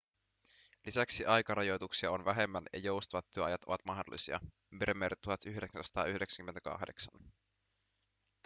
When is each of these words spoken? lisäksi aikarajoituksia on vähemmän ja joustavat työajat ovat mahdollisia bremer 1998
lisäksi 0.85 1.25
aikarajoituksia 1.25 2.11
on 2.11 2.25
vähemmän 2.25 2.63
ja 2.73 2.79
joustavat 2.79 3.25
työajat 3.31 3.63
ovat 3.63 3.85
mahdollisia 3.85 4.39
bremer 4.79 5.15
1998 5.21 7.11